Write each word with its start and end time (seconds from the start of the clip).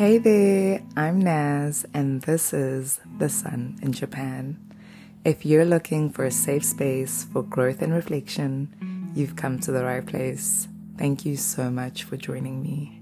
Hey 0.00 0.16
there, 0.16 0.80
I'm 0.96 1.18
Naz, 1.18 1.84
and 1.92 2.22
this 2.22 2.54
is 2.54 3.00
The 3.18 3.28
Sun 3.28 3.80
in 3.82 3.92
Japan. 3.92 4.58
If 5.26 5.44
you're 5.44 5.66
looking 5.66 6.08
for 6.08 6.24
a 6.24 6.30
safe 6.30 6.64
space 6.64 7.24
for 7.30 7.42
growth 7.42 7.82
and 7.82 7.92
reflection, 7.92 9.12
you've 9.14 9.36
come 9.36 9.60
to 9.60 9.70
the 9.70 9.84
right 9.84 10.06
place. 10.06 10.68
Thank 10.96 11.26
you 11.26 11.36
so 11.36 11.70
much 11.70 12.04
for 12.04 12.16
joining 12.16 12.62
me. 12.62 12.99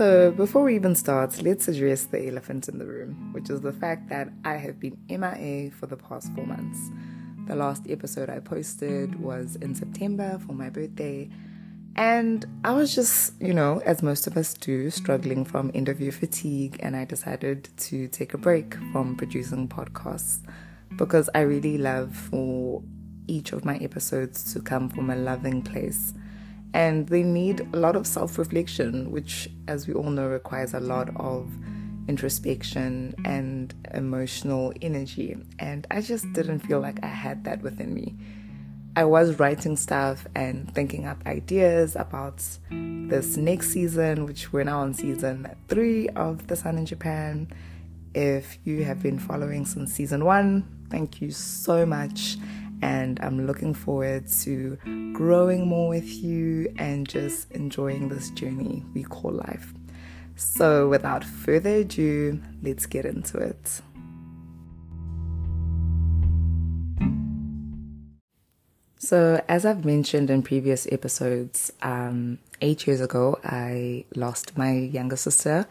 So, 0.00 0.30
before 0.30 0.62
we 0.62 0.76
even 0.76 0.94
start, 0.94 1.42
let's 1.42 1.68
address 1.68 2.04
the 2.04 2.26
elephant 2.26 2.70
in 2.70 2.78
the 2.78 2.86
room, 2.86 3.34
which 3.34 3.50
is 3.50 3.60
the 3.60 3.70
fact 3.70 4.08
that 4.08 4.30
I 4.46 4.54
have 4.54 4.80
been 4.80 4.96
MIA 5.10 5.70
for 5.72 5.84
the 5.84 5.98
past 5.98 6.32
four 6.34 6.46
months. 6.46 6.90
The 7.46 7.54
last 7.54 7.82
episode 7.86 8.30
I 8.30 8.38
posted 8.38 9.20
was 9.20 9.56
in 9.56 9.74
September 9.74 10.38
for 10.38 10.54
my 10.54 10.70
birthday, 10.70 11.28
and 11.96 12.46
I 12.64 12.72
was 12.72 12.94
just, 12.94 13.34
you 13.42 13.52
know, 13.52 13.82
as 13.84 14.02
most 14.02 14.26
of 14.26 14.38
us 14.38 14.54
do, 14.54 14.88
struggling 14.88 15.44
from 15.44 15.70
interview 15.74 16.12
fatigue, 16.12 16.78
and 16.82 16.96
I 16.96 17.04
decided 17.04 17.68
to 17.76 18.08
take 18.08 18.32
a 18.32 18.38
break 18.38 18.76
from 18.92 19.16
producing 19.16 19.68
podcasts 19.68 20.38
because 20.96 21.28
I 21.34 21.40
really 21.40 21.76
love 21.76 22.16
for 22.16 22.82
each 23.26 23.52
of 23.52 23.66
my 23.66 23.76
episodes 23.76 24.54
to 24.54 24.62
come 24.62 24.88
from 24.88 25.10
a 25.10 25.16
loving 25.16 25.60
place 25.60 26.14
and 26.72 27.08
they 27.08 27.22
need 27.22 27.66
a 27.72 27.76
lot 27.76 27.96
of 27.96 28.06
self 28.06 28.38
reflection, 28.38 29.10
which, 29.10 29.48
as 29.66 29.86
we 29.86 29.94
all 29.94 30.10
know, 30.10 30.28
requires 30.28 30.74
a 30.74 30.80
lot 30.80 31.10
of 31.16 31.50
introspection 32.08 33.14
and 33.24 33.74
emotional 33.94 34.72
energy. 34.80 35.36
And 35.58 35.86
I 35.90 36.00
just 36.00 36.32
didn't 36.32 36.60
feel 36.60 36.80
like 36.80 37.02
I 37.02 37.08
had 37.08 37.44
that 37.44 37.62
within 37.62 37.94
me. 37.94 38.16
I 38.96 39.04
was 39.04 39.38
writing 39.38 39.76
stuff 39.76 40.26
and 40.34 40.72
thinking 40.74 41.06
up 41.06 41.24
ideas 41.26 41.94
about 41.94 42.44
this 42.70 43.36
next 43.36 43.70
season, 43.70 44.26
which 44.26 44.52
we're 44.52 44.64
now 44.64 44.80
on 44.80 44.94
season 44.94 45.48
three 45.68 46.08
of 46.10 46.48
The 46.48 46.56
Sun 46.56 46.78
in 46.78 46.86
Japan. 46.86 47.48
If 48.14 48.58
you 48.64 48.82
have 48.84 49.00
been 49.00 49.20
following 49.20 49.64
since 49.64 49.92
season 49.92 50.24
one, 50.24 50.66
thank 50.90 51.20
you 51.20 51.30
so 51.30 51.86
much 51.86 52.36
and 52.82 53.20
I'm 53.20 53.46
looking 53.46 53.74
forward 53.74 54.26
to 54.42 54.76
growing 55.12 55.66
more 55.66 55.88
with 55.88 56.10
you 56.10 56.72
and 56.78 57.08
just 57.08 57.50
enjoying 57.52 58.08
this 58.08 58.30
journey 58.30 58.84
we 58.94 59.02
call 59.02 59.32
life. 59.32 59.72
So, 60.36 60.88
without 60.88 61.22
further 61.22 61.76
ado, 61.76 62.40
let's 62.62 62.86
get 62.86 63.04
into 63.04 63.38
it. 63.38 63.82
So, 68.98 69.42
as 69.48 69.66
I've 69.66 69.84
mentioned 69.84 70.30
in 70.30 70.42
previous 70.42 70.86
episodes, 70.90 71.72
um, 71.82 72.38
eight 72.60 72.86
years 72.86 73.00
ago, 73.00 73.38
I 73.44 74.04
lost 74.14 74.56
my 74.56 74.72
younger 74.72 75.16
sister 75.16 75.66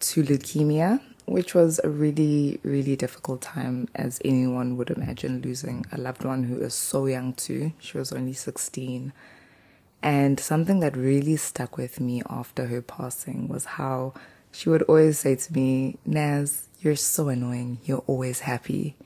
to 0.00 0.22
leukemia 0.22 1.00
which 1.28 1.54
was 1.54 1.80
a 1.84 1.88
really, 1.88 2.58
really 2.62 2.96
difficult 2.96 3.42
time, 3.42 3.88
as 3.94 4.20
anyone 4.24 4.76
would 4.76 4.90
imagine 4.90 5.42
losing 5.42 5.84
a 5.92 5.98
loved 5.98 6.24
one 6.24 6.44
who 6.44 6.60
is 6.60 6.74
so 6.74 7.06
young 7.06 7.34
too. 7.34 7.72
She 7.78 7.98
was 7.98 8.12
only 8.12 8.32
16. 8.32 9.12
And 10.02 10.38
something 10.38 10.80
that 10.80 10.96
really 10.96 11.36
stuck 11.36 11.76
with 11.76 12.00
me 12.00 12.22
after 12.28 12.66
her 12.66 12.80
passing 12.80 13.48
was 13.48 13.64
how 13.64 14.14
she 14.52 14.68
would 14.68 14.82
always 14.82 15.18
say 15.18 15.36
to 15.36 15.52
me, 15.52 15.98
Naz, 16.06 16.68
you're 16.80 16.96
so 16.96 17.28
annoying. 17.28 17.78
You're 17.84 18.04
always 18.06 18.40
happy. 18.40 18.96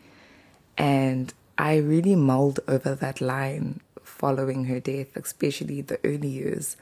And 0.77 1.33
I 1.59 1.77
really 1.77 2.15
mulled 2.15 2.61
over 2.69 2.95
that 2.95 3.21
line 3.21 3.81
following 4.03 4.65
her 4.67 4.81
death, 4.81 5.17
especially 5.17 5.81
the 5.81 5.99
early 6.05 6.29
years, 6.29 6.77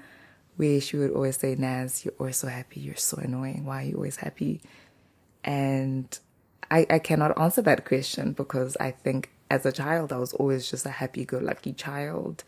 where 0.56 0.80
she 0.80 0.96
would 0.96 1.12
always 1.12 1.36
say, 1.36 1.54
Naz, 1.54 2.04
you're 2.04 2.14
always 2.18 2.36
so 2.36 2.48
happy. 2.48 2.80
You're 2.80 2.96
so 2.96 3.18
annoying. 3.18 3.64
Why 3.64 3.82
are 3.82 3.86
you 3.86 3.94
always 3.96 4.16
happy? 4.16 4.60
And 5.44 6.18
I, 6.70 6.86
I 6.88 6.98
cannot 6.98 7.38
answer 7.38 7.62
that 7.62 7.84
question 7.84 8.32
because 8.32 8.76
I 8.78 8.90
think 8.90 9.30
as 9.50 9.66
a 9.66 9.72
child, 9.72 10.12
I 10.12 10.18
was 10.18 10.32
always 10.34 10.70
just 10.70 10.86
a 10.86 10.90
happy 10.90 11.24
go 11.24 11.38
lucky 11.38 11.72
child. 11.72 12.44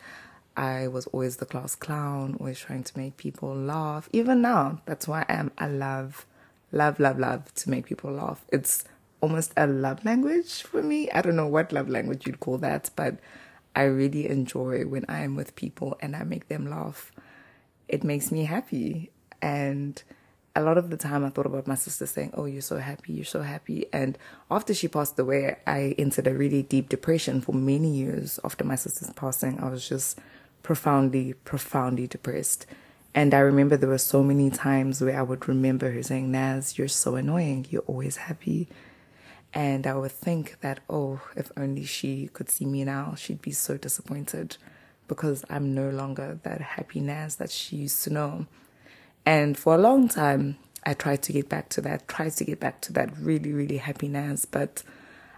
I 0.57 0.87
was 0.89 1.07
always 1.09 1.39
the 1.39 1.47
class 1.47 1.75
clown, 1.75 2.37
always 2.39 2.59
trying 2.59 2.85
to 2.85 2.99
make 2.99 3.17
people 3.17 3.55
laugh. 3.55 4.09
Even 4.13 4.43
now, 4.43 4.81
that's 4.85 5.09
why 5.09 5.25
I 5.29 5.35
am. 5.35 5.51
I 5.59 5.67
love, 5.67 6.27
love, 6.71 7.01
love, 7.01 7.19
love 7.19 7.53
to 7.55 7.71
make 7.71 7.87
people 7.87 8.13
laugh. 8.13 8.45
It's 8.51 8.85
almost 9.21 9.53
a 9.57 9.67
love 9.67 10.05
language 10.05 10.63
for 10.63 10.83
me. 10.83 11.11
I 11.11 11.23
don't 11.23 11.37
know 11.37 11.47
what 11.47 11.73
love 11.73 11.89
language 11.89 12.27
you'd 12.27 12.41
call 12.41 12.59
that, 12.59 12.91
but 12.95 13.17
I 13.75 13.85
really 13.85 14.29
enjoy 14.29 14.85
when 14.85 15.07
I 15.09 15.21
am 15.21 15.37
with 15.37 15.57
people 15.57 15.97
and 16.01 16.15
I 16.15 16.25
make 16.25 16.49
them 16.49 16.69
laugh. 16.69 17.13
It 17.89 18.05
makes 18.05 18.31
me 18.31 18.45
happy. 18.45 19.11
And 19.41 20.03
a 20.55 20.63
lot 20.63 20.77
of 20.77 20.91
the 20.91 20.97
time 20.97 21.25
I 21.25 21.31
thought 21.31 21.47
about 21.47 21.67
my 21.67 21.75
sister 21.75 22.07
saying, 22.07 22.33
Oh, 22.35 22.45
you're 22.45 22.63
so 22.63 22.79
happy, 22.79 23.15
you're 23.15 23.25
so 23.25 23.43
happy. 23.43 23.87
And 23.93 24.19
after 24.51 24.75
she 24.75 24.89
passed 24.89 25.19
away, 25.19 25.57
I 25.67 25.95
entered 25.99 26.27
a 26.27 26.35
really 26.35 26.63
deep 26.63 26.89
depression 26.89 27.41
for 27.41 27.53
many 27.53 27.91
years. 27.91 28.39
After 28.45 28.65
my 28.65 28.77
sister's 28.77 29.13
passing, 29.13 29.61
I 29.61 29.69
was 29.69 29.89
just 29.89 30.19
profoundly, 30.63 31.33
profoundly 31.33 32.07
depressed. 32.07 32.67
And 33.15 33.35
I 33.35 33.41
remember 33.41 33.77
there 33.77 33.89
were 33.89 33.99
so 33.99 34.23
many 34.23 34.51
times 34.51 35.01
where 35.01 35.19
I 35.19 35.23
would 35.23 35.47
remember 35.49 35.91
her 35.91 36.03
saying, 36.03 36.31
Naz, 36.33 36.79
you're 36.79 36.89
so 36.89 37.17
annoying, 37.17 37.67
you're 37.71 37.83
always 37.83 38.17
happy. 38.17 38.69
And 39.55 39.87
I 39.87 39.95
would 39.95 40.13
think 40.13 40.61
that, 40.61 40.81
oh, 40.89 41.21
if 41.37 41.53
only 41.57 41.85
she 41.85 42.29
could 42.29 42.49
see 42.49 42.65
me 42.65 42.85
now, 42.85 43.15
she'd 43.17 43.43
be 43.43 43.53
so 43.53 43.77
disappointed 43.77 44.57
because 45.09 45.45
I'm 45.51 45.75
no 45.75 45.91
longer 45.91 46.39
that 46.43 46.61
happy 46.61 47.01
Naz 47.01 47.37
that 47.37 47.51
she 47.51 47.77
used 47.77 48.03
to 48.05 48.11
know. 48.11 48.47
And 49.25 49.57
for 49.57 49.75
a 49.75 49.79
long 49.79 50.09
time, 50.09 50.59
I 50.85 50.95
tried 50.95 51.23
to 51.23 51.33
get 51.33 51.49
back 51.49 51.69
to 51.71 51.81
that, 51.83 52.09
tried 52.09 52.33
to 52.33 52.45
get 52.45 52.59
back 52.59 52.81
to 52.83 52.93
that 52.95 53.17
really, 53.19 53.53
really 53.53 53.77
happiness, 53.77 54.45
but 54.45 54.83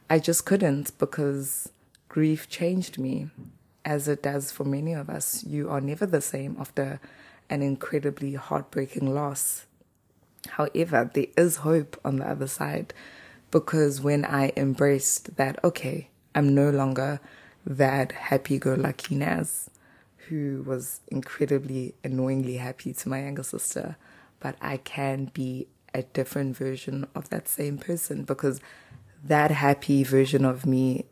I 0.09 0.19
just 0.19 0.47
couldn't 0.47 0.97
because 0.99 1.71
grief 2.09 2.49
changed 2.49 2.99
me, 2.99 3.29
as 3.85 4.09
it 4.09 4.23
does 4.23 4.51
for 4.51 4.65
many 4.65 4.95
of 4.95 5.11
us. 5.11 5.45
You 5.45 5.69
are 5.69 5.81
never 5.81 6.07
the 6.07 6.23
same 6.23 6.57
after 6.59 7.01
an 7.51 7.63
incredibly 7.63 8.35
heartbreaking 8.35 9.15
loss. 9.15 9.67
However, 10.51 11.11
there 11.13 11.27
is 11.37 11.57
hope 11.57 12.01
on 12.05 12.17
the 12.17 12.29
other 12.29 12.47
side 12.47 12.95
because 13.51 14.01
when 14.01 14.25
I 14.25 14.53
embraced 14.57 15.37
that, 15.37 15.63
okay, 15.63 16.09
I'm 16.35 16.55
no 16.55 16.71
longer 16.71 17.21
that 17.67 18.13
happy 18.13 18.59
go 18.59 18.75
lucky 18.75 19.15
Naz 19.15 19.71
who 20.29 20.63
was 20.67 21.01
incredibly 21.09 21.95
annoyingly 22.03 22.57
happy 22.57 22.93
to 22.93 23.09
my 23.09 23.23
younger 23.23 23.43
sister, 23.43 23.97
but 24.41 24.57
I 24.61 24.79
can 24.79 25.27
be 25.35 25.69
a 25.95 26.03
different 26.03 26.57
version 26.57 27.07
of 27.15 27.29
that 27.31 27.49
same 27.49 27.79
person 27.79 28.25
because 28.25 28.61
that 29.23 29.51
happy 29.51 30.03
version 30.03 30.45
of 30.45 30.67
me 30.67 31.07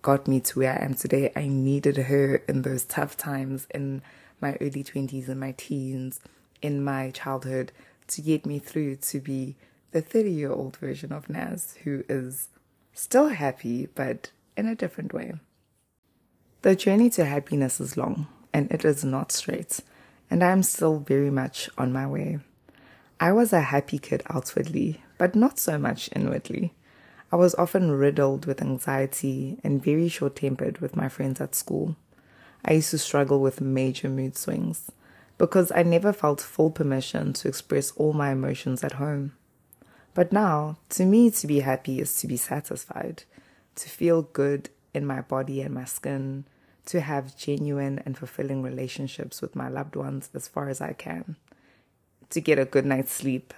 got 0.00 0.28
me 0.28 0.40
to 0.40 0.58
where 0.60 0.72
I 0.72 0.84
am 0.84 0.94
today. 0.94 1.32
I 1.34 1.48
needed 1.48 1.96
her 1.96 2.36
in 2.48 2.62
those 2.62 2.84
tough 2.84 3.16
times 3.16 3.66
in 3.74 4.02
my 4.40 4.56
early 4.60 4.84
20s 4.84 5.28
and 5.28 5.40
my 5.40 5.52
teens, 5.56 6.20
in 6.62 6.82
my 6.82 7.10
childhood, 7.10 7.72
to 8.08 8.22
get 8.22 8.46
me 8.46 8.58
through 8.58 8.96
to 8.96 9.20
be 9.20 9.56
the 9.90 10.00
30 10.00 10.30
year 10.30 10.52
old 10.52 10.76
version 10.76 11.12
of 11.12 11.28
Naz 11.28 11.74
who 11.84 12.04
is 12.08 12.48
still 12.92 13.28
happy, 13.28 13.88
but 13.94 14.30
in 14.56 14.66
a 14.66 14.74
different 14.74 15.12
way. 15.12 15.34
The 16.62 16.74
journey 16.74 17.10
to 17.10 17.24
happiness 17.24 17.80
is 17.80 17.96
long 17.96 18.26
and 18.52 18.70
it 18.70 18.84
is 18.84 19.04
not 19.04 19.32
straight, 19.32 19.80
and 20.30 20.42
I 20.42 20.50
am 20.50 20.62
still 20.62 20.98
very 20.98 21.30
much 21.30 21.68
on 21.78 21.92
my 21.92 22.06
way. 22.06 22.40
I 23.20 23.32
was 23.32 23.52
a 23.52 23.60
happy 23.60 23.98
kid 23.98 24.22
outwardly, 24.30 25.02
but 25.16 25.34
not 25.34 25.58
so 25.58 25.78
much 25.78 26.08
inwardly. 26.14 26.72
I 27.30 27.36
was 27.36 27.54
often 27.56 27.90
riddled 27.90 28.46
with 28.46 28.62
anxiety 28.62 29.58
and 29.62 29.82
very 29.82 30.08
short 30.08 30.36
tempered 30.36 30.78
with 30.78 30.96
my 30.96 31.08
friends 31.08 31.40
at 31.40 31.54
school. 31.54 31.96
I 32.64 32.74
used 32.74 32.90
to 32.90 32.98
struggle 32.98 33.40
with 33.40 33.60
major 33.60 34.08
mood 34.08 34.36
swings 34.36 34.90
because 35.36 35.70
I 35.74 35.82
never 35.82 36.12
felt 36.12 36.40
full 36.40 36.70
permission 36.70 37.32
to 37.34 37.48
express 37.48 37.92
all 37.92 38.12
my 38.12 38.32
emotions 38.32 38.82
at 38.82 38.92
home. 38.92 39.32
But 40.14 40.32
now, 40.32 40.78
to 40.90 41.04
me, 41.04 41.30
to 41.30 41.46
be 41.46 41.60
happy 41.60 42.00
is 42.00 42.16
to 42.20 42.26
be 42.26 42.36
satisfied, 42.36 43.24
to 43.76 43.88
feel 43.88 44.22
good 44.22 44.70
in 44.92 45.06
my 45.06 45.20
body 45.20 45.60
and 45.60 45.74
my 45.74 45.84
skin, 45.84 46.44
to 46.88 47.02
have 47.02 47.36
genuine 47.36 48.00
and 48.06 48.16
fulfilling 48.16 48.62
relationships 48.62 49.42
with 49.42 49.54
my 49.54 49.68
loved 49.68 49.94
ones 49.94 50.30
as 50.34 50.48
far 50.48 50.70
as 50.70 50.80
I 50.80 50.94
can, 50.94 51.36
to 52.30 52.40
get 52.40 52.58
a 52.58 52.64
good 52.64 52.86
night's 52.86 53.12
sleep. 53.12 53.52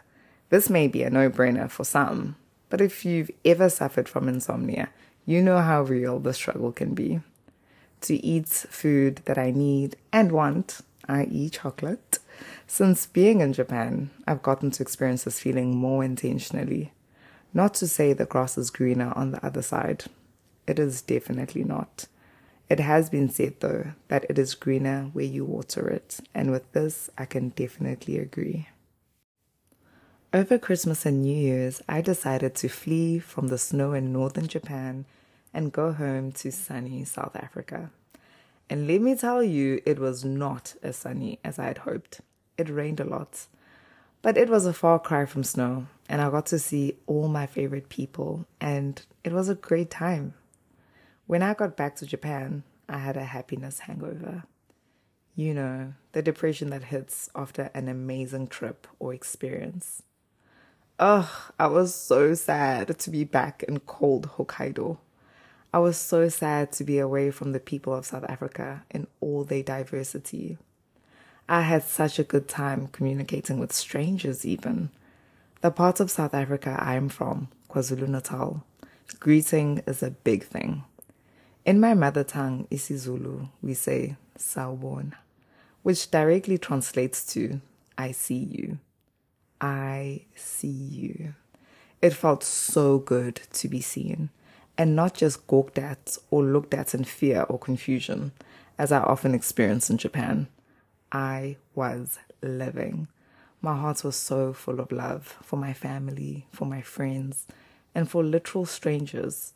This 0.49 0.69
may 0.69 0.89
be 0.89 1.05
a 1.05 1.11
no 1.11 1.31
brainer 1.31 1.71
for 1.71 1.85
some, 1.85 2.35
but 2.71 2.81
if 2.81 3.05
you've 3.05 3.31
ever 3.45 3.71
suffered 3.71 4.09
from 4.09 4.29
insomnia, 4.29 4.89
you 5.25 5.43
know 5.43 5.59
how 5.59 5.83
real 5.83 6.19
the 6.19 6.35
struggle 6.35 6.73
can 6.73 6.93
be. 6.93 7.21
To 8.03 8.17
eat 8.27 8.49
food 8.49 9.23
that 9.27 9.39
I 9.39 9.53
need 9.53 9.95
and 10.13 10.33
want, 10.33 10.81
i.e., 11.09 11.51
chocolate. 11.51 12.19
Since 12.67 13.07
being 13.07 13.41
in 13.41 13.53
Japan, 13.53 14.11
I've 14.27 14.43
gotten 14.43 14.73
to 14.73 14.83
experience 14.83 15.23
this 15.23 15.39
feeling 15.39 15.77
more 15.77 16.03
intentionally. 16.03 16.93
Not 17.55 17.75
to 17.75 17.87
say 17.87 18.13
the 18.13 18.25
grass 18.25 18.59
is 18.59 18.71
greener 18.71 19.13
on 19.15 19.31
the 19.31 19.45
other 19.47 19.63
side. 19.63 20.05
it 20.67 20.79
is 20.79 21.03
definitely 21.03 21.65
not. 21.65 22.07
It 22.71 22.79
has 22.79 23.11
been 23.11 23.29
said, 23.29 23.57
though, 23.59 23.93
that 24.07 24.25
it 24.31 24.39
is 24.39 24.55
greener 24.55 25.11
where 25.13 25.25
you 25.25 25.45
water 25.45 25.89
it, 25.89 26.21
and 26.33 26.53
with 26.53 26.71
this, 26.71 27.11
I 27.19 27.25
can 27.25 27.49
definitely 27.49 28.17
agree. 28.17 28.69
Over 30.33 30.57
Christmas 30.57 31.05
and 31.05 31.23
New 31.23 31.37
Year's, 31.37 31.83
I 31.89 32.01
decided 32.01 32.55
to 32.55 32.69
flee 32.69 33.19
from 33.19 33.49
the 33.49 33.59
snow 33.59 33.93
in 33.93 34.13
northern 34.13 34.47
Japan 34.47 35.05
and 35.53 35.73
go 35.73 35.93
home 35.93 36.31
to 36.31 36.53
sunny 36.53 37.05
South 37.05 37.35
Africa. 37.35 37.91
And 38.69 38.87
let 38.87 39.01
me 39.01 39.17
tell 39.17 39.43
you, 39.43 39.83
it 39.85 39.99
was 39.99 40.25
not 40.25 40.77
as 40.81 40.95
sunny 40.95 41.41
as 41.45 41.59
I 41.59 41.65
had 41.65 41.79
hoped. 41.79 42.21
It 42.57 42.69
rained 42.69 43.01
a 43.01 43.05
lot. 43.05 43.49
But 44.23 44.39
it 44.39 44.49
was 44.49 44.65
a 44.65 44.73
far 44.73 45.01
cry 45.01 45.27
from 45.27 45.43
snow, 45.43 45.89
and 46.09 46.23
I 46.23 46.31
got 46.31 46.47
to 46.47 46.59
see 46.61 46.99
all 47.09 47.27
my 47.27 47.47
favorite 47.47 47.89
people, 47.89 48.47
and 48.61 49.03
it 49.25 49.33
was 49.33 49.49
a 49.49 49.57
great 49.57 49.91
time. 49.91 50.35
When 51.31 51.45
I 51.45 51.55
got 51.55 51.77
back 51.77 51.95
to 51.99 52.07
Japan, 52.07 52.65
I 52.89 52.99
had 52.99 53.17
a 53.17 53.23
happiness 53.23 53.79
hangover. 53.79 54.43
You 55.37 55.55
know, 55.55 55.93
the 56.11 56.23
depression 56.23 56.71
that 56.71 56.83
hits 56.83 57.31
after 57.37 57.71
an 57.73 57.87
amazing 57.87 58.49
trip 58.49 58.89
or 58.99 59.15
experience. 59.15 60.03
Ugh, 60.99 61.29
I 61.57 61.69
was 61.69 61.95
so 61.95 62.35
sad 62.35 62.99
to 62.99 63.11
be 63.11 63.23
back 63.23 63.63
in 63.63 63.79
cold 63.79 64.31
Hokkaido. 64.39 64.99
I 65.73 65.79
was 65.79 65.97
so 65.97 66.29
sad 66.29 66.73
to 66.73 66.83
be 66.83 66.99
away 66.99 67.31
from 67.31 67.53
the 67.53 67.61
people 67.61 67.95
of 67.95 68.07
South 68.07 68.25
Africa 68.29 68.83
in 68.91 69.07
all 69.21 69.45
their 69.45 69.63
diversity. 69.63 70.59
I 71.49 71.61
had 71.61 71.85
such 71.85 72.19
a 72.19 72.25
good 72.25 72.49
time 72.49 72.89
communicating 72.89 73.61
with 73.61 73.73
strangers, 73.73 74.45
even. 74.45 74.91
The 75.61 75.71
part 75.71 76.01
of 76.01 76.11
South 76.11 76.35
Africa 76.35 76.77
I 76.77 76.97
am 76.97 77.09
from, 77.09 77.51
KwaZulu 77.71 78.09
Natal, 78.09 78.65
greeting 79.21 79.85
is 79.87 80.03
a 80.03 80.11
big 80.11 80.43
thing. 80.43 80.83
In 81.71 81.79
my 81.79 81.95
mother 81.95 82.25
tongue, 82.25 82.67
isiZulu, 82.73 83.49
we 83.63 83.75
say 83.75 84.17
sawubona, 84.37 85.13
which 85.85 86.11
directly 86.11 86.59
translates 86.59 87.25
to 87.33 87.61
I 87.97 88.11
see 88.11 88.43
you. 88.43 88.79
I 89.61 90.23
see 90.35 90.67
you. 90.67 91.35
It 92.03 92.13
felt 92.13 92.43
so 92.43 92.99
good 92.99 93.43
to 93.53 93.69
be 93.69 93.81
seen 93.81 94.31
and 94.77 94.97
not 94.97 95.15
just 95.15 95.47
gawked 95.47 95.79
at 95.79 96.19
or 96.33 96.43
looked 96.43 96.75
at 96.75 96.93
in 96.93 97.05
fear 97.05 97.43
or 97.43 97.57
confusion, 97.57 98.33
as 98.77 98.91
I 98.91 98.99
often 98.99 99.33
experience 99.33 99.89
in 99.89 99.97
Japan. 99.97 100.49
I 101.13 101.57
was 101.77 102.19
living. 102.43 103.07
My 103.63 103.77
heart 103.77 104.03
was 104.03 104.17
so 104.17 104.53
full 104.53 104.81
of 104.81 104.91
love 104.91 105.37
for 105.41 105.57
my 105.57 105.73
family, 105.73 106.49
for 106.51 106.65
my 106.65 106.83
friends, 106.83 107.47
and 107.95 108.11
for 108.11 108.25
literal 108.25 108.67
strangers 108.67 109.53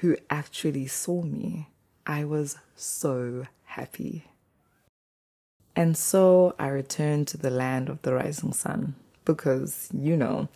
who 0.00 0.16
actually 0.30 0.86
saw 0.86 1.22
me. 1.22 1.68
I 2.06 2.24
was 2.24 2.58
so 2.76 3.46
happy. 3.64 4.24
And 5.76 5.96
so 5.96 6.54
I 6.58 6.68
returned 6.68 7.28
to 7.28 7.36
the 7.36 7.50
land 7.50 7.88
of 7.88 8.02
the 8.02 8.14
rising 8.14 8.52
sun 8.52 8.94
because, 9.24 9.88
you 9.92 10.16
know, 10.16 10.48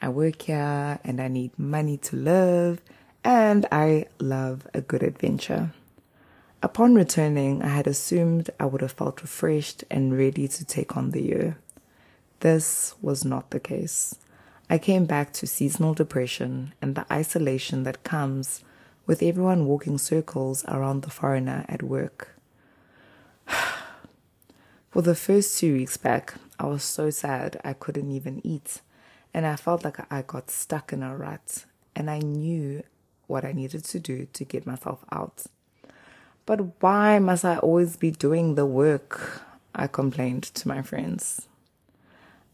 I 0.00 0.08
work 0.08 0.42
here 0.42 0.98
and 1.04 1.20
I 1.20 1.28
need 1.28 1.58
money 1.58 1.96
to 1.98 2.16
live 2.16 2.80
and 3.24 3.66
I 3.72 4.06
love 4.18 4.66
a 4.72 4.80
good 4.80 5.02
adventure. 5.02 5.72
Upon 6.62 6.94
returning, 6.94 7.62
I 7.62 7.68
had 7.68 7.86
assumed 7.86 8.50
I 8.60 8.66
would 8.66 8.82
have 8.82 8.92
felt 8.92 9.22
refreshed 9.22 9.84
and 9.90 10.16
ready 10.16 10.46
to 10.46 10.64
take 10.64 10.96
on 10.96 11.10
the 11.10 11.22
year. 11.22 11.58
This 12.40 12.94
was 13.00 13.24
not 13.24 13.50
the 13.50 13.60
case. 13.60 14.16
I 14.68 14.78
came 14.78 15.04
back 15.04 15.32
to 15.34 15.46
seasonal 15.46 15.94
depression 15.94 16.74
and 16.80 16.94
the 16.94 17.10
isolation 17.12 17.82
that 17.84 18.04
comes 18.04 18.62
with 19.06 19.22
everyone 19.22 19.66
walking 19.66 19.98
circles 19.98 20.64
around 20.66 21.02
the 21.02 21.10
foreigner 21.10 21.64
at 21.68 21.82
work. 21.82 22.36
For 24.90 25.02
the 25.02 25.14
first 25.14 25.58
two 25.58 25.74
weeks 25.74 25.96
back, 25.96 26.34
I 26.58 26.66
was 26.66 26.82
so 26.82 27.10
sad 27.10 27.60
I 27.64 27.72
couldn't 27.72 28.10
even 28.10 28.44
eat, 28.44 28.80
and 29.32 29.46
I 29.46 29.56
felt 29.56 29.84
like 29.84 29.98
I 30.12 30.22
got 30.22 30.50
stuck 30.50 30.92
in 30.92 31.02
a 31.02 31.16
rut, 31.16 31.64
and 31.94 32.10
I 32.10 32.18
knew 32.18 32.82
what 33.26 33.44
I 33.44 33.52
needed 33.52 33.84
to 33.84 33.98
do 34.00 34.26
to 34.32 34.44
get 34.44 34.66
myself 34.66 35.04
out. 35.12 35.44
But 36.46 36.82
why 36.82 37.18
must 37.20 37.44
I 37.44 37.58
always 37.58 37.96
be 37.96 38.10
doing 38.10 38.56
the 38.56 38.66
work? 38.66 39.42
I 39.74 39.86
complained 39.86 40.42
to 40.42 40.66
my 40.66 40.82
friends. 40.82 41.46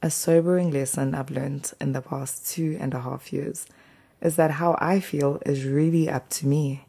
A 0.03 0.11
sobering 0.11 0.71
lesson 0.71 1.15
I've 1.15 1.31
learned 1.31 1.73
in 1.81 1.93
the 1.93 2.03
past 2.03 2.47
two 2.47 2.77
and 2.79 2.93
a 2.93 3.01
half 3.01 3.33
years 3.33 3.67
is 4.21 4.37
that 4.37 4.53
how 4.53 4.77
I 4.81 5.01
feel 5.01 5.41
is 5.45 5.65
really 5.65 6.09
up 6.09 6.29
to 6.31 6.47
me. 6.47 6.87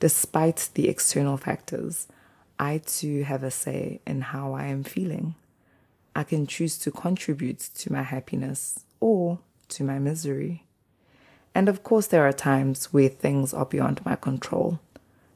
Despite 0.00 0.70
the 0.74 0.88
external 0.88 1.36
factors, 1.36 2.08
I 2.58 2.78
too 2.78 3.24
have 3.24 3.42
a 3.42 3.50
say 3.50 4.00
in 4.06 4.20
how 4.20 4.52
I 4.52 4.64
am 4.66 4.84
feeling. 4.84 5.34
I 6.14 6.22
can 6.24 6.46
choose 6.46 6.78
to 6.78 6.90
contribute 6.90 7.58
to 7.58 7.92
my 7.92 8.02
happiness 8.02 8.84
or 9.00 9.38
to 9.70 9.84
my 9.84 9.98
misery. 9.98 10.64
And 11.54 11.68
of 11.68 11.82
course, 11.82 12.06
there 12.06 12.26
are 12.26 12.32
times 12.32 12.92
where 12.92 13.08
things 13.08 13.54
are 13.54 13.66
beyond 13.66 14.04
my 14.04 14.16
control. 14.16 14.80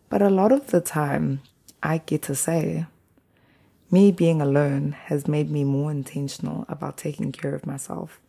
But 0.09 0.23
a 0.23 0.31
lot 0.31 0.53
of 0.53 0.69
the 0.69 0.81
time, 0.81 1.43
I 1.83 1.99
get 1.99 2.23
to 2.23 2.35
say, 2.35 2.87
me 3.91 4.13
being 4.13 4.41
alone 4.41 4.93
has 4.93 5.27
made 5.27 5.51
me 5.51 5.65
more 5.65 5.91
intentional 5.91 6.67
about 6.69 6.97
taking 6.97 7.33
care 7.33 7.55
of 7.55 7.67
myself 7.67 8.21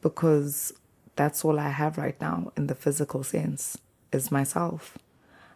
because 0.00 0.72
that's 1.16 1.44
all 1.44 1.58
I 1.58 1.68
have 1.68 1.98
right 1.98 2.20
now 2.20 2.52
in 2.56 2.66
the 2.66 2.74
physical 2.74 3.22
sense 3.22 3.78
is 4.12 4.30
myself. 4.30 4.98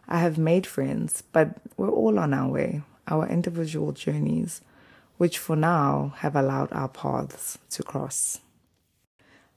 I 0.07 0.19
have 0.19 0.37
made 0.37 0.65
friends, 0.65 1.23
but 1.31 1.57
we're 1.77 1.89
all 1.89 2.17
on 2.17 2.33
our 2.33 2.49
way, 2.49 2.81
our 3.07 3.27
individual 3.27 3.91
journeys, 3.91 4.61
which 5.17 5.37
for 5.37 5.55
now 5.55 6.13
have 6.17 6.35
allowed 6.35 6.71
our 6.71 6.87
paths 6.87 7.57
to 7.71 7.83
cross. 7.83 8.39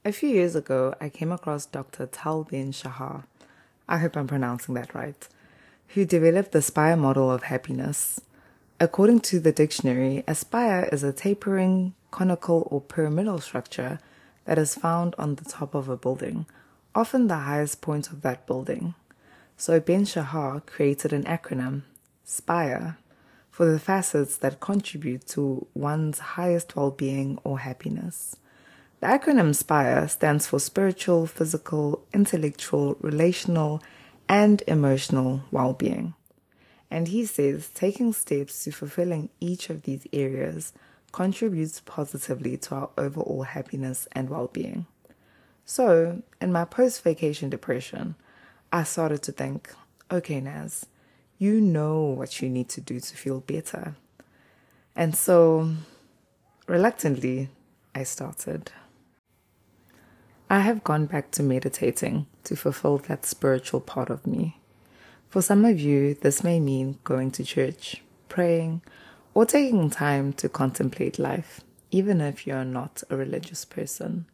A 0.05 0.11
few 0.11 0.29
years 0.29 0.55
ago, 0.55 0.93
I 0.99 1.09
came 1.09 1.31
across 1.31 1.65
Dr. 1.65 2.05
Tal 2.05 2.43
Ben 2.43 2.71
Shahar, 2.71 3.23
I 3.87 3.97
hope 3.97 4.15
I'm 4.15 4.27
pronouncing 4.27 4.75
that 4.75 4.93
right, 4.93 5.27
who 5.89 6.05
developed 6.05 6.51
the 6.51 6.61
Spire 6.61 6.97
model 6.97 7.31
of 7.31 7.43
happiness. 7.43 8.19
According 8.79 9.21
to 9.21 9.39
the 9.39 9.51
dictionary, 9.51 10.23
a 10.27 10.35
spire 10.35 10.89
is 10.91 11.03
a 11.03 11.13
tapering, 11.13 11.93
conical, 12.11 12.67
or 12.69 12.81
pyramidal 12.81 13.39
structure 13.39 13.99
that 14.45 14.57
is 14.57 14.75
found 14.75 15.15
on 15.17 15.35
the 15.35 15.45
top 15.45 15.73
of 15.73 15.89
a 15.89 15.97
building, 15.97 16.45
often 16.93 17.27
the 17.27 17.35
highest 17.35 17.81
point 17.81 18.09
of 18.09 18.21
that 18.21 18.45
building. 18.45 18.93
So 19.57 19.79
Ben 19.79 20.05
Shahar 20.05 20.61
created 20.61 21.13
an 21.13 21.23
acronym, 21.23 21.83
SPIRE, 22.25 22.97
for 23.49 23.71
the 23.71 23.79
facets 23.79 24.37
that 24.37 24.59
contribute 24.59 25.27
to 25.27 25.67
one's 25.73 26.19
highest 26.19 26.75
well 26.75 26.91
being 26.91 27.39
or 27.43 27.59
happiness. 27.59 28.35
The 28.99 29.07
acronym 29.07 29.55
SPIRE 29.55 30.07
stands 30.07 30.47
for 30.47 30.59
spiritual, 30.59 31.27
physical, 31.27 32.03
intellectual, 32.13 32.95
relational, 32.99 33.83
and 34.27 34.63
emotional 34.67 35.43
well 35.51 35.73
being. 35.73 36.15
And 36.89 37.07
he 37.09 37.25
says 37.25 37.69
taking 37.73 38.13
steps 38.13 38.63
to 38.63 38.71
fulfilling 38.71 39.29
each 39.39 39.69
of 39.69 39.83
these 39.83 40.07
areas 40.13 40.73
contributes 41.13 41.79
positively 41.79 42.57
to 42.57 42.75
our 42.75 42.89
overall 42.97 43.43
happiness 43.43 44.09
and 44.11 44.29
well 44.29 44.47
being. 44.51 44.85
So, 45.63 46.21
in 46.41 46.51
my 46.51 46.65
post 46.65 47.01
vacation 47.03 47.49
depression, 47.49 48.15
I 48.73 48.83
started 48.83 49.23
to 49.23 49.31
think 49.31 49.73
okay, 50.11 50.41
Naz, 50.41 50.85
you 51.37 51.61
know 51.61 52.01
what 52.01 52.41
you 52.41 52.49
need 52.49 52.69
to 52.69 52.81
do 52.81 52.99
to 52.99 53.15
feel 53.15 53.39
better. 53.39 53.95
And 54.95 55.15
so, 55.15 55.71
reluctantly, 56.67 57.49
I 57.95 58.03
started. 58.03 58.71
I 60.49 60.59
have 60.59 60.83
gone 60.83 61.07
back 61.07 61.31
to 61.31 61.43
meditating 61.43 62.27
to 62.43 62.55
fulfill 62.55 62.97
that 62.99 63.25
spiritual 63.25 63.81
part 63.81 64.09
of 64.09 64.27
me. 64.27 64.59
For 65.29 65.41
some 65.41 65.65
of 65.65 65.79
you, 65.79 66.13
this 66.13 66.43
may 66.43 66.59
mean 66.59 66.99
going 67.03 67.31
to 67.31 67.43
church, 67.43 68.03
praying, 68.29 68.81
or 69.33 69.45
taking 69.45 69.89
time 69.89 70.33
to 70.33 70.49
contemplate 70.49 71.17
life, 71.17 71.61
even 71.91 72.21
if 72.21 72.45
you're 72.45 72.65
not 72.65 73.03
a 73.09 73.15
religious 73.15 73.65
person. 73.65 74.25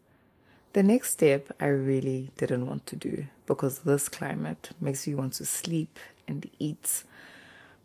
The 0.74 0.84
next 0.84 1.12
step 1.12 1.51
I 1.60 1.68
really 1.68 2.32
didn't 2.38 2.68
want 2.68 2.86
to 2.88 2.96
do 2.96 3.25
because 3.46 3.79
this 3.79 4.08
climate 4.08 4.70
makes 4.79 5.08
you 5.08 5.18
want 5.18 5.34
to 5.34 5.46
sleep 5.46 5.98
and 6.27 6.48
eat. 6.60 7.03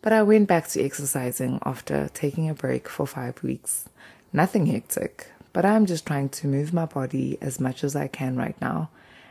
But 0.03 0.13
I 0.13 0.23
went 0.23 0.49
back 0.49 0.69
to 0.69 0.83
exercising 0.83 1.61
after 1.65 2.11
taking 2.13 2.51
a 2.51 2.55
break 2.55 2.89
for 2.89 3.07
five 3.07 3.43
weeks. 3.43 3.89
Nothing 4.35 4.67
hectic, 4.67 5.29
but 5.55 5.65
I'm 5.65 5.87
just 5.87 6.07
trying 6.07 6.29
to 6.31 6.47
move 6.47 6.75
my 6.75 6.85
body 6.85 7.39
as 7.41 7.59
much 7.59 7.85
as 7.85 7.97
I 7.97 8.09
can 8.09 8.37
right 8.37 8.61
now 8.61 8.91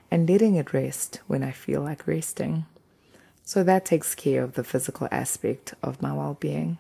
and 0.09 0.27
letting 0.27 0.55
it 0.55 0.73
rest 0.73 1.19
when 1.27 1.43
I 1.43 1.51
feel 1.51 1.81
like 1.81 2.07
resting. 2.07 2.65
So 3.43 3.63
that 3.63 3.85
takes 3.85 4.15
care 4.15 4.43
of 4.43 4.53
the 4.53 4.63
physical 4.63 5.07
aspect 5.11 5.73
of 5.83 6.01
my 6.01 6.13
well 6.13 6.37
being. 6.39 6.79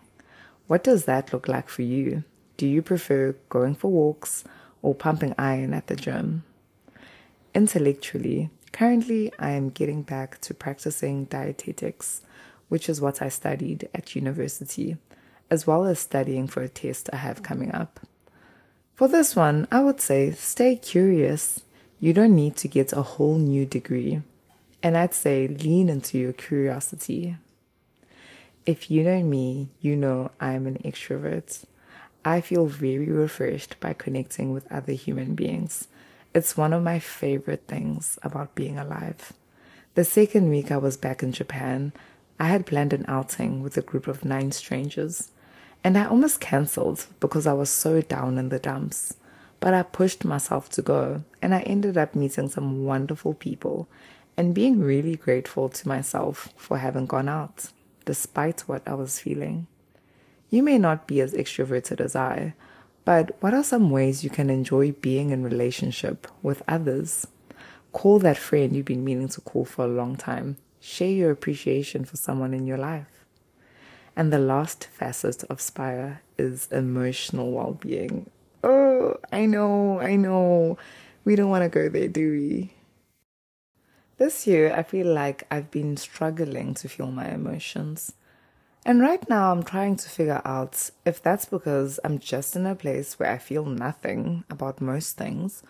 What 0.67 0.83
does 0.83 1.05
that 1.05 1.33
look 1.33 1.47
like 1.47 1.69
for 1.69 1.81
you? 1.81 2.23
Do 2.57 2.67
you 2.67 2.81
prefer 2.81 3.35
going 3.49 3.75
for 3.75 3.91
walks 3.91 4.43
or 4.81 4.95
pumping 4.95 5.35
iron 5.37 5.73
at 5.73 5.87
the 5.87 5.95
gym? 5.95 6.43
Intellectually, 7.53 8.49
Currently, 8.73 9.31
I 9.37 9.51
am 9.51 9.69
getting 9.69 10.01
back 10.01 10.41
to 10.41 10.53
practicing 10.55 11.25
dietetics, 11.25 12.23
which 12.69 12.89
is 12.89 12.99
what 12.99 13.21
I 13.21 13.29
studied 13.29 13.87
at 13.93 14.15
university, 14.15 14.97
as 15.51 15.67
well 15.67 15.85
as 15.85 15.99
studying 15.99 16.47
for 16.47 16.63
a 16.63 16.67
test 16.67 17.07
I 17.13 17.17
have 17.17 17.43
coming 17.43 17.71
up. 17.71 17.99
For 18.95 19.07
this 19.07 19.35
one, 19.35 19.67
I 19.71 19.83
would 19.83 20.01
say 20.01 20.31
stay 20.31 20.75
curious. 20.75 21.61
You 21.99 22.13
don't 22.13 22.35
need 22.35 22.55
to 22.57 22.67
get 22.67 22.91
a 22.93 23.03
whole 23.03 23.37
new 23.37 23.67
degree. 23.67 24.23
And 24.81 24.97
I'd 24.97 25.13
say 25.13 25.47
lean 25.47 25.87
into 25.87 26.17
your 26.17 26.33
curiosity. 26.33 27.37
If 28.65 28.89
you 28.89 29.03
know 29.03 29.21
me, 29.21 29.67
you 29.81 29.97
know 29.97 30.31
I'm 30.39 30.67
an 30.67 30.77
extrovert. 30.85 31.65
I 32.23 32.39
feel 32.39 32.65
very 32.67 33.09
refreshed 33.09 33.77
by 33.81 33.91
connecting 33.91 34.53
with 34.53 34.71
other 34.71 34.93
human 34.93 35.35
beings. 35.35 35.89
It's 36.33 36.55
one 36.55 36.71
of 36.71 36.81
my 36.81 36.99
favorite 36.99 37.63
things 37.67 38.17
about 38.23 38.55
being 38.55 38.79
alive. 38.79 39.33
The 39.95 40.05
second 40.05 40.49
week 40.49 40.71
I 40.71 40.77
was 40.77 40.95
back 40.95 41.21
in 41.21 41.33
Japan, 41.33 41.91
I 42.39 42.47
had 42.47 42.65
planned 42.65 42.93
an 42.93 43.03
outing 43.09 43.61
with 43.61 43.75
a 43.75 43.81
group 43.81 44.07
of 44.07 44.23
nine 44.23 44.53
strangers. 44.53 45.31
And 45.83 45.97
I 45.97 46.05
almost 46.05 46.39
cancelled 46.39 47.07
because 47.19 47.45
I 47.45 47.51
was 47.51 47.69
so 47.69 47.99
down 47.99 48.37
in 48.37 48.47
the 48.47 48.59
dumps. 48.59 49.17
But 49.59 49.73
I 49.73 49.83
pushed 49.83 50.23
myself 50.23 50.69
to 50.69 50.81
go, 50.81 51.23
and 51.41 51.53
I 51.53 51.59
ended 51.61 51.97
up 51.97 52.15
meeting 52.15 52.47
some 52.47 52.85
wonderful 52.85 53.33
people 53.33 53.89
and 54.37 54.55
being 54.55 54.79
really 54.79 55.17
grateful 55.17 55.67
to 55.67 55.87
myself 55.87 56.47
for 56.55 56.77
having 56.77 57.05
gone 57.05 57.27
out, 57.27 57.67
despite 58.05 58.61
what 58.61 58.81
I 58.87 58.93
was 58.93 59.19
feeling. 59.19 59.67
You 60.49 60.63
may 60.63 60.77
not 60.77 61.07
be 61.07 61.19
as 61.21 61.33
extroverted 61.33 61.99
as 61.99 62.15
I, 62.15 62.53
but 63.05 63.35
what 63.41 63.53
are 63.53 63.63
some 63.63 63.89
ways 63.89 64.23
you 64.23 64.29
can 64.29 64.49
enjoy 64.49 64.91
being 64.91 65.31
in 65.31 65.43
relationship 65.43 66.27
with 66.41 66.63
others? 66.67 67.27
Call 67.91 68.19
that 68.19 68.37
friend 68.37 68.75
you've 68.75 68.85
been 68.85 69.03
meaning 69.03 69.27
to 69.29 69.41
call 69.41 69.65
for 69.65 69.85
a 69.85 69.87
long 69.89 70.15
time. 70.15 70.57
Share 70.79 71.09
your 71.09 71.31
appreciation 71.31 72.05
for 72.05 72.17
someone 72.17 72.53
in 72.53 72.65
your 72.65 72.77
life. 72.77 73.25
And 74.15 74.31
the 74.31 74.39
last 74.39 74.87
facet 74.91 75.43
of 75.45 75.59
Spire 75.59 76.21
is 76.37 76.67
emotional 76.71 77.51
well 77.51 77.73
being. 77.73 78.29
Oh, 78.63 79.17
I 79.31 79.45
know, 79.45 79.99
I 79.99 80.15
know. 80.15 80.77
We 81.25 81.35
don't 81.35 81.49
want 81.49 81.63
to 81.63 81.69
go 81.69 81.89
there, 81.89 82.07
do 82.07 82.31
we? 82.31 82.73
This 84.17 84.47
year, 84.47 84.73
I 84.73 84.83
feel 84.83 85.07
like 85.07 85.43
I've 85.49 85.71
been 85.71 85.97
struggling 85.97 86.73
to 86.75 86.89
feel 86.89 87.11
my 87.11 87.29
emotions. 87.29 88.13
And 88.85 89.01
right 89.01 89.27
now, 89.29 89.51
I'm 89.51 89.63
trying 89.63 89.95
to 89.97 90.09
figure 90.09 90.41
out 90.45 90.89
if 91.05 91.21
that's 91.21 91.45
because 91.45 91.99
I'm 92.03 92.19
just 92.19 92.55
in 92.55 92.65
a 92.65 92.75
place 92.75 93.17
where 93.17 93.31
I 93.31 93.37
feel 93.37 93.65
nothing 93.65 94.43
about 94.49 94.81
most 94.81 95.17
things, 95.17 95.63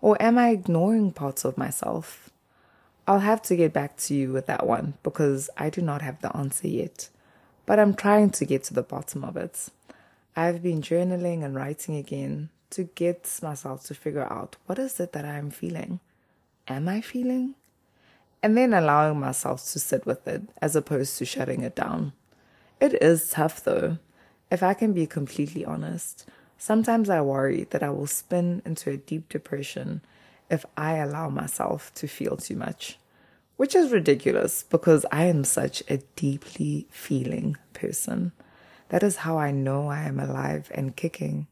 or 0.00 0.20
am 0.22 0.38
I 0.38 0.50
ignoring 0.50 1.12
parts 1.12 1.44
of 1.44 1.58
myself? 1.58 2.30
I'll 3.06 3.20
have 3.20 3.42
to 3.42 3.56
get 3.56 3.72
back 3.72 3.96
to 3.98 4.14
you 4.14 4.32
with 4.32 4.46
that 4.46 4.66
one 4.66 4.94
because 5.02 5.50
I 5.56 5.70
do 5.70 5.80
not 5.80 6.02
have 6.02 6.20
the 6.20 6.36
answer 6.36 6.68
yet 6.68 7.08
but 7.70 7.78
I'm 7.78 7.94
trying 7.94 8.30
to 8.30 8.44
get 8.44 8.64
to 8.64 8.74
the 8.74 8.82
bottom 8.82 9.22
of 9.22 9.36
it. 9.36 9.68
I've 10.34 10.60
been 10.60 10.82
journaling 10.82 11.44
and 11.44 11.54
writing 11.54 11.94
again 11.94 12.48
to 12.70 12.82
get 12.82 13.38
myself 13.44 13.84
to 13.84 13.94
figure 13.94 14.24
out 14.24 14.56
what 14.66 14.80
is 14.80 14.98
it 14.98 15.12
that 15.12 15.24
I'm 15.24 15.52
feeling? 15.52 16.00
Am 16.66 16.88
I 16.88 17.00
feeling? 17.00 17.54
And 18.42 18.56
then 18.56 18.72
allowing 18.72 19.20
myself 19.20 19.62
to 19.72 19.78
sit 19.78 20.06
with 20.06 20.26
it 20.26 20.42
as 20.62 20.74
opposed 20.74 21.18
to 21.18 21.24
shutting 21.24 21.62
it 21.62 21.76
down. 21.76 22.12
It 22.80 23.00
is 23.02 23.30
tough 23.30 23.62
though. 23.62 23.98
If 24.50 24.62
I 24.62 24.74
can 24.74 24.92
be 24.92 25.06
completely 25.06 25.64
honest, 25.64 26.26
sometimes 26.58 27.10
I 27.10 27.20
worry 27.20 27.66
that 27.70 27.82
I 27.82 27.90
will 27.90 28.06
spin 28.06 28.62
into 28.64 28.90
a 28.90 28.96
deep 28.96 29.28
depression 29.28 30.00
if 30.50 30.64
I 30.76 30.96
allow 30.96 31.28
myself 31.28 31.92
to 31.94 32.08
feel 32.08 32.36
too 32.36 32.56
much 32.56 32.98
which 33.60 33.74
is 33.74 33.92
ridiculous 33.92 34.62
because 34.62 35.04
I 35.12 35.24
am 35.24 35.44
such 35.44 35.82
a 35.86 35.98
deeply 36.16 36.86
feeling 36.90 37.58
person. 37.74 38.32
That 38.88 39.02
is 39.02 39.16
how 39.16 39.36
I 39.36 39.50
know 39.50 39.88
I 39.88 40.04
am 40.04 40.18
alive 40.18 40.72
and 40.74 40.96
kicking. 40.96 41.46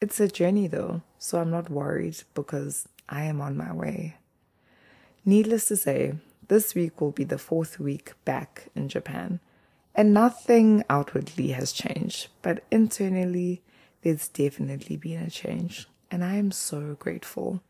It's 0.00 0.20
a 0.20 0.28
journey 0.28 0.68
though, 0.68 1.02
so 1.18 1.40
I'm 1.40 1.50
not 1.50 1.70
worried 1.70 2.22
because 2.34 2.86
I 3.08 3.24
am 3.24 3.40
on 3.40 3.56
my 3.56 3.72
way. 3.72 4.18
Needless 5.28 5.68
to 5.68 5.76
say, 5.76 6.14
this 6.48 6.74
week 6.74 7.02
will 7.02 7.10
be 7.10 7.22
the 7.22 7.36
fourth 7.36 7.78
week 7.78 8.12
back 8.24 8.68
in 8.74 8.88
Japan, 8.88 9.40
and 9.94 10.14
nothing 10.14 10.82
outwardly 10.88 11.48
has 11.48 11.70
changed, 11.70 12.28
but 12.40 12.64
internally, 12.70 13.60
there's 14.00 14.28
definitely 14.28 14.96
been 14.96 15.22
a 15.22 15.28
change, 15.28 15.86
and 16.10 16.24
I 16.24 16.36
am 16.36 16.50
so 16.50 16.96
grateful. 16.98 17.60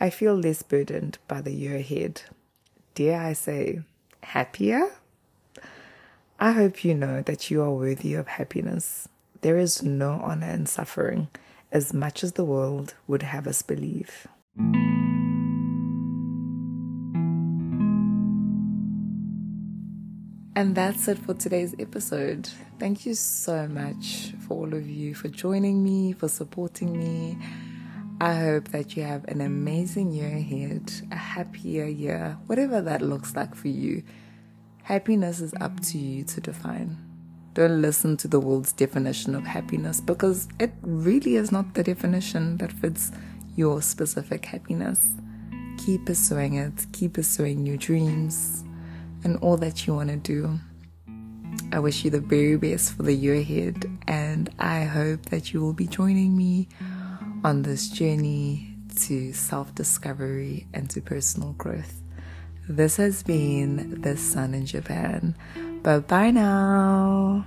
I 0.00 0.10
feel 0.10 0.34
less 0.34 0.64
burdened 0.64 1.18
by 1.28 1.40
the 1.40 1.52
year 1.52 1.76
ahead 1.76 2.22
dare 2.96 3.20
I 3.20 3.34
say, 3.34 3.82
happier? 4.24 4.90
I 6.40 6.50
hope 6.50 6.84
you 6.84 6.96
know 6.96 7.22
that 7.22 7.48
you 7.48 7.62
are 7.62 7.70
worthy 7.70 8.14
of 8.14 8.26
happiness. 8.26 9.08
There 9.42 9.56
is 9.56 9.84
no 9.84 10.14
honor 10.14 10.50
in 10.50 10.66
suffering, 10.66 11.28
as 11.70 11.94
much 11.94 12.24
as 12.24 12.32
the 12.32 12.44
world 12.44 12.94
would 13.06 13.22
have 13.22 13.46
us 13.46 13.62
believe. 13.62 14.26
And 20.54 20.74
that's 20.74 21.08
it 21.08 21.18
for 21.18 21.32
today's 21.32 21.74
episode. 21.78 22.46
Thank 22.78 23.06
you 23.06 23.14
so 23.14 23.66
much 23.68 24.34
for 24.46 24.58
all 24.58 24.74
of 24.74 24.86
you 24.86 25.14
for 25.14 25.28
joining 25.28 25.82
me, 25.82 26.12
for 26.12 26.28
supporting 26.28 26.98
me. 26.98 27.38
I 28.20 28.34
hope 28.34 28.68
that 28.68 28.94
you 28.94 29.02
have 29.02 29.24
an 29.28 29.40
amazing 29.40 30.12
year 30.12 30.28
ahead, 30.28 30.92
a 31.10 31.16
happier 31.16 31.86
year, 31.86 32.36
whatever 32.48 32.82
that 32.82 33.00
looks 33.00 33.34
like 33.34 33.54
for 33.54 33.68
you. 33.68 34.02
Happiness 34.82 35.40
is 35.40 35.54
up 35.58 35.80
to 35.84 35.98
you 35.98 36.22
to 36.24 36.40
define. 36.42 36.98
Don't 37.54 37.80
listen 37.80 38.18
to 38.18 38.28
the 38.28 38.38
world's 38.38 38.74
definition 38.74 39.34
of 39.34 39.44
happiness 39.44 40.02
because 40.02 40.48
it 40.60 40.72
really 40.82 41.36
is 41.36 41.50
not 41.50 41.72
the 41.72 41.82
definition 41.82 42.58
that 42.58 42.72
fits 42.72 43.10
your 43.56 43.80
specific 43.80 44.44
happiness. 44.44 45.12
Keep 45.78 46.04
pursuing 46.04 46.56
it, 46.56 46.84
keep 46.92 47.14
pursuing 47.14 47.64
your 47.64 47.78
dreams 47.78 48.64
and 49.24 49.38
all 49.38 49.56
that 49.58 49.86
you 49.86 49.94
want 49.94 50.10
to 50.10 50.16
do. 50.16 50.58
I 51.72 51.78
wish 51.78 52.04
you 52.04 52.10
the 52.10 52.20
very 52.20 52.56
best 52.56 52.94
for 52.94 53.02
the 53.02 53.14
year 53.14 53.34
ahead, 53.34 53.90
and 54.06 54.50
I 54.58 54.84
hope 54.84 55.26
that 55.26 55.52
you 55.52 55.60
will 55.60 55.72
be 55.72 55.86
joining 55.86 56.36
me 56.36 56.68
on 57.44 57.62
this 57.62 57.88
journey 57.88 58.76
to 58.96 59.32
self 59.32 59.74
discovery 59.74 60.66
and 60.74 60.88
to 60.90 61.00
personal 61.00 61.52
growth. 61.52 62.02
This 62.68 62.96
has 62.96 63.22
been 63.22 64.00
The 64.02 64.16
Sun 64.16 64.54
in 64.54 64.66
Japan. 64.66 65.34
Bye 65.82 65.98
bye 65.98 66.30
now. 66.30 67.44